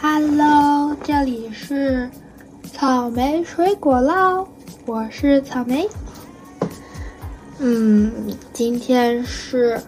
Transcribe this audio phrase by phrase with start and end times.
[0.00, 2.08] Hello，这里是
[2.72, 4.46] 草莓水果捞，
[4.86, 5.88] 我是草莓。
[7.58, 8.12] 嗯，
[8.52, 9.80] 今天是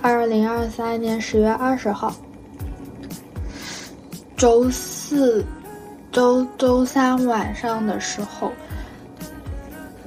[0.00, 2.14] 二零二三年十月二十号，
[4.36, 5.44] 周四、
[6.12, 8.52] 周周三晚上的时候。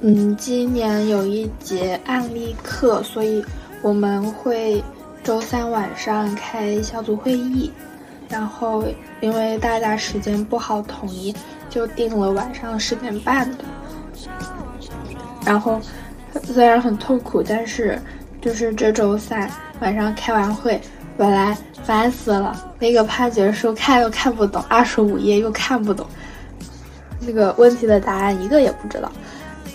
[0.00, 3.44] 嗯，今年有一节案例课，所以
[3.82, 4.82] 我们会
[5.22, 7.70] 周三晚上开小组会议。
[8.30, 8.84] 然后，
[9.20, 11.34] 因为大家时间不好统一，
[11.68, 13.64] 就定了晚上十点半的。
[15.44, 15.80] 然后，
[16.44, 18.00] 虽然很痛苦，但是
[18.40, 20.80] 就是这周三晚上开完会，
[21.16, 26.06] 本来烦死了，那个判决书看又看不懂，二十五页又看不懂，
[27.18, 29.10] 那个问题的答案一个也不知道。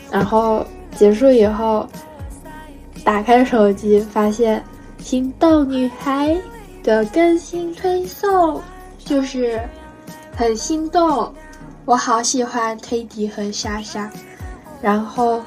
[0.09, 0.65] 然后
[0.95, 1.85] 结束以后，
[3.03, 4.63] 打开手机发现
[5.03, 6.29] 《心动女孩》。
[6.85, 8.61] 的更新推送
[8.99, 9.59] 就是
[10.37, 11.33] 很心动，
[11.83, 14.07] 我好喜欢推迪和莎莎，
[14.83, 15.41] 然后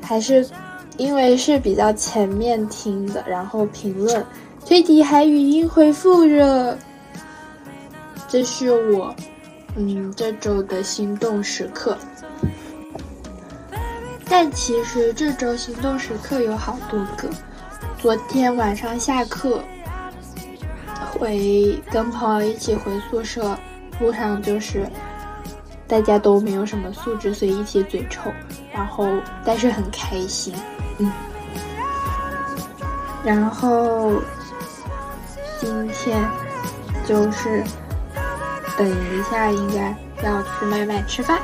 [0.00, 0.48] 还是
[0.96, 4.24] 因为是比较前面听的，然后评论
[4.64, 6.78] 推迪还语音回复着，
[8.28, 9.12] 这是我
[9.74, 11.98] 嗯这周的心动时刻。
[14.28, 17.28] 但其实这周心动时刻有好多个，
[17.98, 19.60] 昨天晚上下课。
[21.20, 23.54] 回跟朋友一起回宿舍，
[24.00, 24.86] 路上就是
[25.86, 28.32] 大家都没有什么素质，所以一起嘴臭，
[28.72, 29.06] 然后
[29.44, 30.54] 但是很开心，
[30.96, 31.12] 嗯。
[33.22, 34.14] 然后
[35.60, 36.26] 今天
[37.06, 37.62] 就是
[38.78, 41.38] 等一下应该要去麦麦吃饭，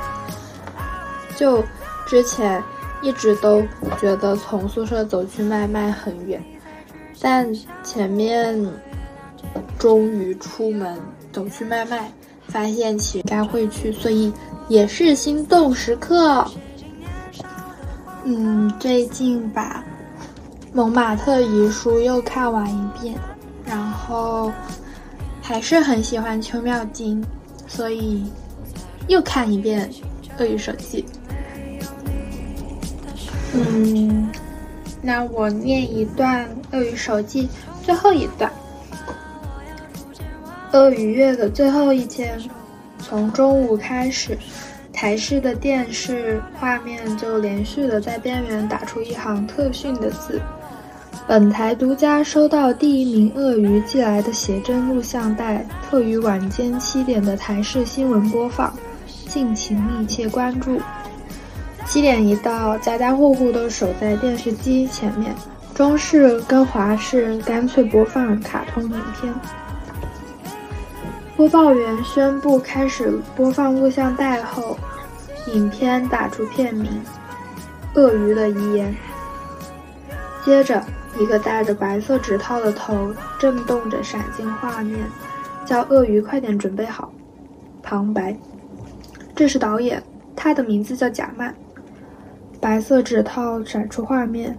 [1.36, 1.62] 就
[2.06, 2.62] 之前
[3.02, 3.62] 一直都
[4.00, 6.42] 觉得从宿舍走去麦麦很远，
[7.20, 7.46] 但
[7.84, 8.58] 前面。
[9.86, 10.98] 终于出门
[11.32, 12.10] 走去卖卖，
[12.48, 14.32] 发现乞丐会去，所以
[14.66, 16.44] 也是心动时刻。
[18.24, 19.84] 嗯，最近把
[20.72, 23.14] 《蒙马特遗书》又看完一遍，
[23.64, 24.52] 然后
[25.40, 27.24] 还是很喜欢邱妙金，
[27.68, 28.24] 所以
[29.06, 29.88] 又看一遍
[30.40, 31.04] 《鳄鱼手记》。
[33.54, 34.28] 嗯，
[35.00, 36.44] 那我念一段
[36.76, 37.46] 《鳄鱼手记》
[37.84, 38.50] 最后一段。
[40.76, 42.38] 鳄鱼月的最后一天，
[42.98, 44.36] 从中午开始，
[44.92, 50.38] 台式的电视画面就连续的在边缘打出一行特训的字
[51.26, 58.70] ：“本台独家收到第一名鳄鱼寄来的写真录像带，特于晚间七点的台式新闻播放，
[59.26, 60.78] 敬请密切关注。”
[61.88, 65.34] 七点一到，家家户户都守在电视机前面，
[65.74, 69.34] 中视跟华视干脆播放卡通影片。
[71.36, 74.74] 播报员宣布开始播放录像带后，
[75.52, 76.90] 影片打出片名
[78.00, 78.90] 《鳄鱼的遗言》。
[80.46, 80.82] 接着，
[81.18, 84.98] 一个戴着白色指套的头震动着闪进画面，
[85.66, 87.12] 叫鳄鱼快点准备好。
[87.82, 88.34] 旁白：
[89.34, 90.02] 这是导演，
[90.34, 91.54] 他的名字叫贾曼。
[92.62, 94.58] 白色指套闪出画面，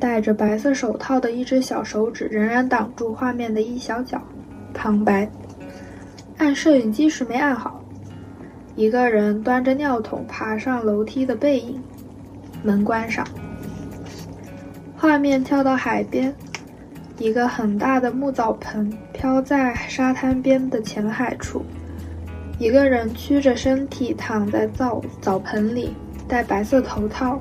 [0.00, 4.18] 戴着白色手套的一只小手指仍然挡住画面的一小角。
[4.72, 5.30] 旁白。
[6.42, 7.80] 按摄影机时没按好，
[8.74, 11.80] 一个人端着尿桶爬上楼梯的背影，
[12.64, 13.24] 门关上。
[14.96, 16.34] 画面跳到海边，
[17.16, 21.64] 一个很大的木澡盆飘在沙滩边的浅海处，
[22.58, 25.94] 一个人屈着身体躺在澡澡盆里，
[26.26, 27.40] 戴白色头套，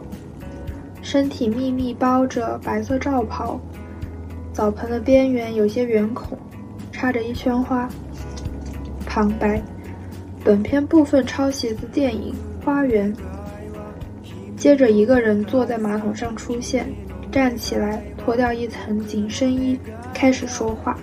[1.02, 3.60] 身体密密包着白色罩袍，
[4.54, 6.38] 澡盆的边缘有些圆孔，
[6.92, 7.90] 插着一圈花。
[9.14, 9.62] 旁白：
[10.42, 12.34] 本片部分抄袭自电影
[12.66, 13.14] 《花园》。
[14.56, 16.88] 接着，一个人坐在马桶上出现，
[17.30, 19.78] 站起来，脱掉一层紧身衣，
[20.14, 20.98] 开始说话。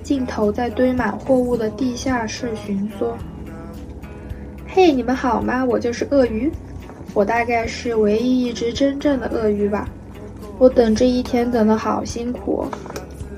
[0.00, 3.14] 镜头在堆满货物的地下室巡逻。
[4.68, 5.64] 嘿，你们好吗？
[5.64, 6.48] 我就是鳄鱼，
[7.14, 9.88] 我大概是唯一一只真正的鳄鱼吧。
[10.56, 12.64] 我等这一天等得好辛苦。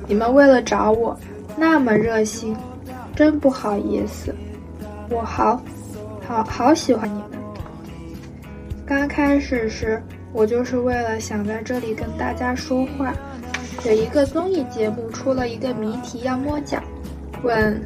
[0.07, 1.19] 你们为了找我，
[1.57, 2.55] 那么热心。
[3.21, 4.35] 真不好意思，
[5.11, 5.61] 我好，
[6.27, 7.39] 好好喜欢你们。
[8.87, 10.03] 刚开始时，
[10.33, 13.13] 我就是为了想在这里跟大家说话。
[13.85, 16.83] 有一个综艺节目出了一个谜题要摸奖，
[17.43, 17.79] 问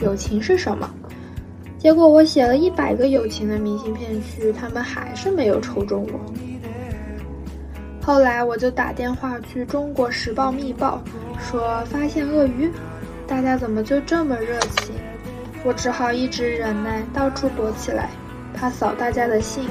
[0.00, 0.92] 友情是什么？
[1.78, 6.18] 结果我写了一百个友情的明信片去，他们还是没有抽中我。
[8.02, 11.00] 后来我就打电话去《中国时报》密报，
[11.38, 12.68] 说发现鳄鱼。
[13.34, 14.94] 大家怎么就这么热情？
[15.64, 18.08] 我只好一直忍耐，到处躲起来，
[18.54, 19.68] 怕扫大家的兴。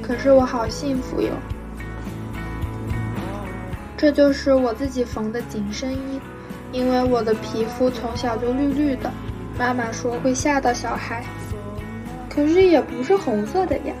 [0.00, 1.32] 可是我好幸福哟！
[3.96, 6.20] 这就是我自己缝的紧身衣，
[6.70, 9.10] 因为我的皮肤从小就绿绿的，
[9.58, 11.24] 妈妈说会吓到小孩。
[12.30, 13.92] 可是也不是红色的呀。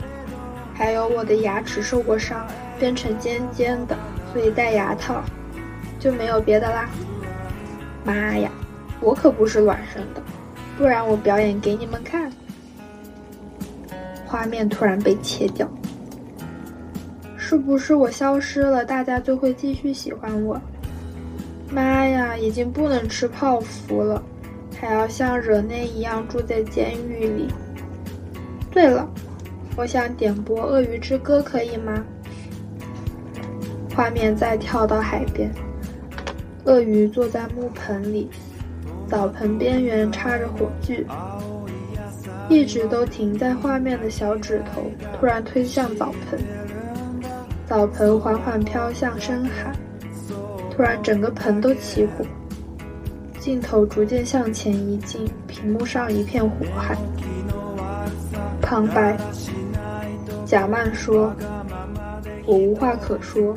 [0.74, 2.46] 还有我的牙齿受过伤，
[2.78, 3.96] 变成尖尖的，
[4.32, 5.24] 所以戴牙套。
[5.98, 6.88] 就没有别的啦。
[8.04, 8.50] 妈呀，
[9.00, 10.22] 我可不是卵生的，
[10.76, 12.30] 不然我表演给你们看。
[14.26, 15.66] 画面突然被切掉，
[17.36, 20.60] 是不是我消失了，大家就会继续喜欢我？
[21.70, 24.22] 妈呀，已经不能吃泡芙了，
[24.78, 27.48] 还要像惹内一样住在监狱里。
[28.70, 29.08] 对了，
[29.76, 32.04] 我想点播《鳄鱼之歌》，可以吗？
[33.94, 35.50] 画面再跳到海边。
[36.68, 38.28] 鳄鱼坐在木盆里，
[39.08, 41.02] 澡盆边缘插着火炬，
[42.50, 44.82] 一直都停在画面的小指头
[45.18, 46.38] 突然推向澡盆，
[47.66, 49.72] 澡盆缓缓飘向深海，
[50.70, 52.22] 突然整个盆都起火，
[53.40, 56.94] 镜头逐渐向前移近，屏幕上一片火海。
[58.60, 59.16] 旁白：
[60.44, 61.32] 贾曼说
[62.44, 63.56] ：“我无话可说。”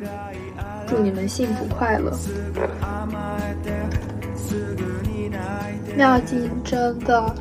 [0.91, 2.11] 祝你们幸福快乐。
[5.95, 7.33] 妙景真的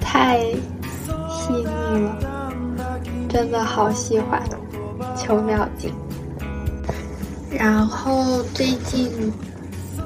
[0.00, 0.38] 太
[1.28, 1.64] 细腻
[2.04, 2.52] 了，
[3.28, 4.40] 真的好喜欢
[5.16, 5.92] 求妙景。
[7.50, 9.10] 然后最近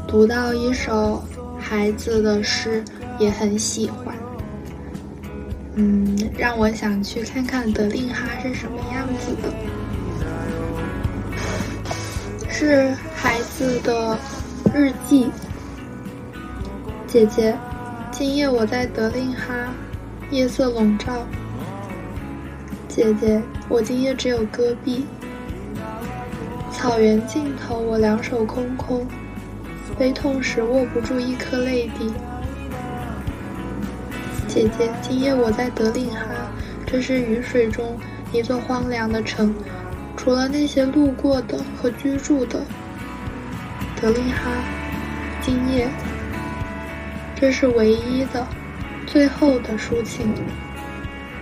[0.08, 1.22] 读到一首
[1.58, 2.82] 孩子的诗，
[3.18, 4.16] 也很喜欢，
[5.74, 9.75] 嗯，让我想去看看德令哈是什么样子的。
[12.58, 14.16] 是孩子的
[14.72, 15.30] 日记。
[17.06, 17.54] 姐姐，
[18.10, 19.74] 今夜我在德令哈，
[20.30, 21.26] 夜色笼罩。
[22.88, 25.04] 姐姐，我今夜只有戈壁。
[26.72, 29.06] 草原尽头，我两手空空，
[29.98, 32.10] 悲痛时握不住一颗泪滴。
[34.48, 36.20] 姐姐，今夜我在德令哈，
[36.86, 37.98] 这是雨水中
[38.32, 39.54] 一座荒凉的城。
[40.26, 42.60] 除了那些路过的和居住的，
[44.00, 44.50] 德令哈，
[45.40, 45.88] 今夜，
[47.36, 48.44] 这是唯一的、
[49.06, 50.34] 最后的抒情，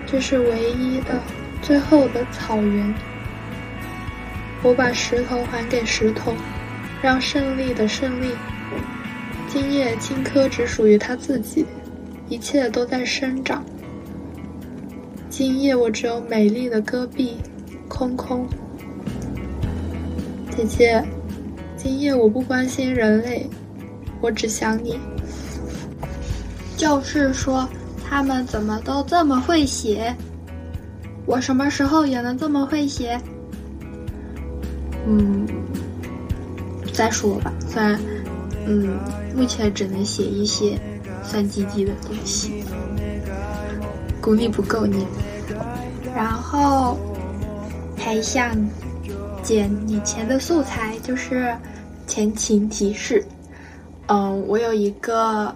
[0.04, 1.18] 这是唯一的、
[1.62, 2.94] 最后的草原。
[4.62, 6.34] 我把石头还给石头，
[7.00, 8.34] 让胜利的胜利。
[9.48, 11.64] 今夜青稞只属于他自己，
[12.28, 13.64] 一切都在生长。
[15.30, 17.38] 今夜我只有美丽的戈壁，
[17.88, 18.46] 空空。
[20.56, 21.04] 姐姐，
[21.76, 23.50] 今夜我不关心人类，
[24.20, 25.00] 我只想你。
[26.76, 27.68] 就是说，
[28.08, 30.14] 他们怎么都这么会写？
[31.26, 33.20] 我什么时候也能这么会写？
[35.08, 35.44] 嗯，
[36.92, 37.52] 再说吧。
[37.68, 37.98] 虽然，
[38.66, 38.96] 嗯，
[39.36, 40.78] 目前只能写一些
[41.24, 42.62] 酸唧唧的东西，
[44.20, 45.04] 功力不够你。
[46.14, 46.96] 然后
[47.96, 48.56] 还想。
[49.44, 51.54] 剪以前的素材就是
[52.06, 53.22] 前情提示。
[54.06, 55.54] 嗯，我有一个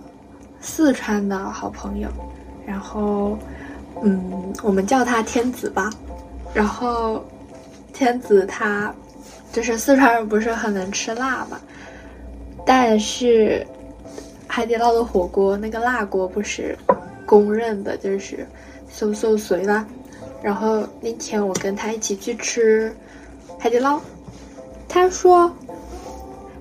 [0.61, 2.09] 四川的好朋友，
[2.67, 3.37] 然后
[4.03, 5.91] 嗯，我们叫他天子吧。
[6.53, 7.25] 然后
[7.93, 8.95] 天子他
[9.53, 11.59] 就是四川人，不是很能吃辣嘛。
[12.67, 13.67] 但是
[14.47, 16.77] 海底捞的火锅那个辣锅不是
[17.25, 18.47] 公认的，就是
[18.93, 19.87] 嗖嗖随啦。
[20.43, 22.95] 然后那天我跟他一起去吃。
[23.59, 24.01] 海底捞，
[24.89, 25.51] 他说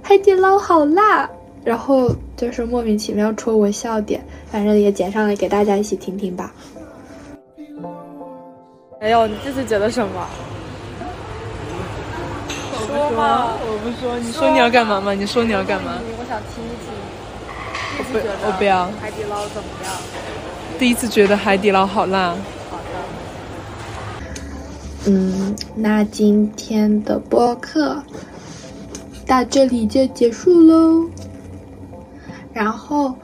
[0.02, 1.30] 海底捞好辣，
[1.64, 4.20] 然后就是莫名其妙戳我笑点，
[4.52, 6.52] 反正也剪上来给大家一起听听吧。
[9.00, 10.28] 哎呦，你这次觉得什么？
[12.88, 15.14] 说嘛，我不说，你说你要干嘛吗？
[15.14, 15.94] 你说你要干嘛？
[16.18, 16.90] 我想听一听。
[18.00, 18.86] 我不，我不要。
[19.00, 19.94] 海底捞怎么样？
[20.80, 22.34] 第一次觉得海底捞好辣。
[25.10, 28.04] 嗯，那今天的播客
[29.26, 31.10] 到这里就结束喽。
[32.52, 33.16] 然后，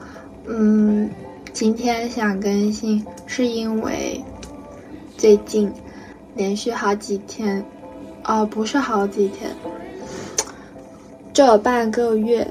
[0.46, 1.10] 嗯，
[1.52, 4.18] 今天想更新是因为
[5.18, 5.70] 最近
[6.34, 7.62] 连续好几天，
[8.24, 9.50] 哦，不是好几天，
[11.34, 12.50] 这半个月，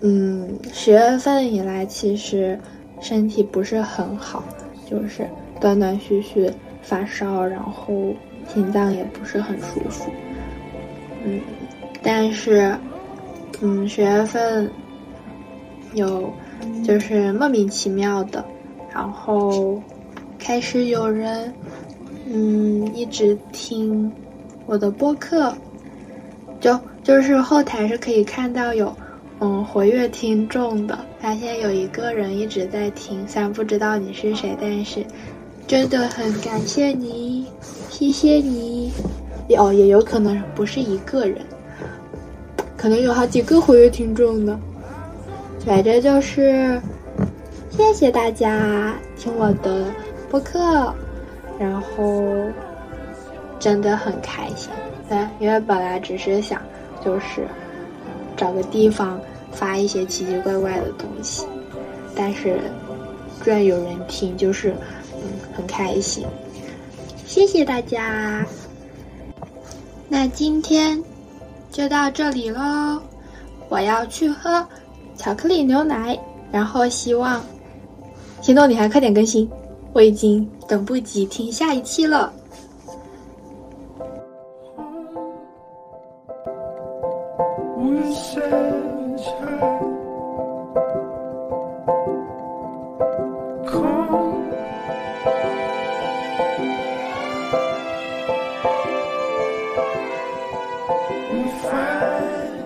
[0.00, 2.56] 嗯，十月份以来其实
[3.00, 4.44] 身体不是很好，
[4.88, 5.28] 就是
[5.60, 6.48] 断断续续
[6.82, 8.14] 发烧，然后。
[8.48, 10.10] 心脏也不是很舒服，
[11.24, 11.40] 嗯，
[12.02, 12.76] 但是，
[13.60, 14.70] 嗯，十月份，
[15.94, 16.32] 有
[16.84, 18.44] 就是莫名其妙的，
[18.92, 19.80] 然后
[20.38, 21.52] 开始有人
[22.26, 24.10] 嗯一直听
[24.66, 25.52] 我的播客，
[26.60, 28.94] 就就是后台是可以看到有
[29.40, 35.04] 嗯活跃听众的，发现有一个人一直在听，虽然不知道你是谁，但是
[35.66, 37.33] 真的很感谢你，
[37.94, 38.92] 谢谢你。
[39.56, 41.38] 哦，也有可能不是一个人，
[42.76, 44.58] 可能有好几个活跃听众呢。
[45.64, 46.82] 反正就是
[47.70, 49.86] 谢谢大家听我的
[50.28, 50.92] 播客，
[51.56, 52.34] 然后
[53.60, 54.70] 真的很开心。
[55.08, 56.60] 对，因为本来只是想
[57.04, 57.46] 就是
[58.36, 59.20] 找个地方
[59.52, 61.46] 发一些奇奇怪怪的东西，
[62.12, 62.58] 但是
[63.44, 64.70] 居然有人听，就是
[65.12, 65.22] 嗯
[65.56, 66.26] 很开心。
[67.26, 68.44] 谢谢大家。
[70.08, 71.02] 那今天
[71.70, 73.00] 就到这里喽，
[73.68, 74.64] 我要去喝
[75.16, 76.18] 巧克力牛奶，
[76.52, 77.42] 然后希望
[78.40, 79.50] 行动你还快点更新，
[79.92, 82.32] 我已经等不及听下一期了。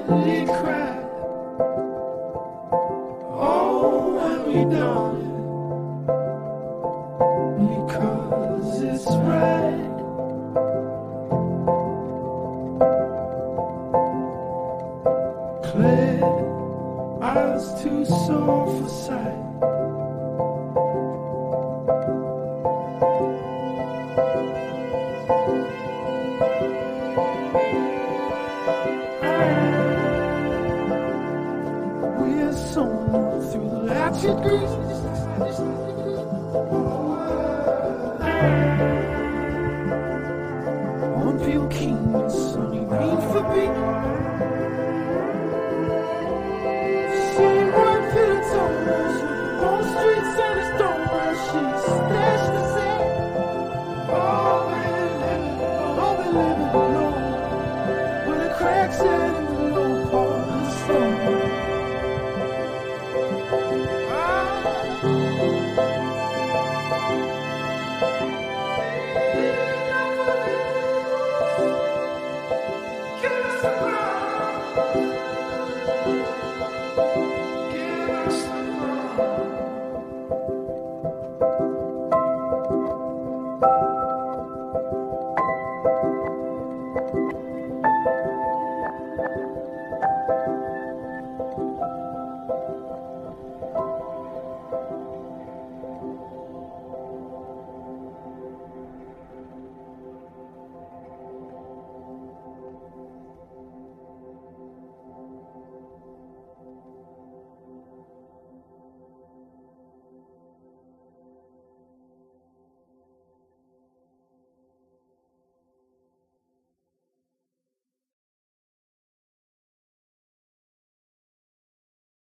[0.08, 0.77] Holy crap.